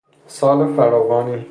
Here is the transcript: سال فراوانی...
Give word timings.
سال 0.27 0.73
فراوانی... 0.75 1.37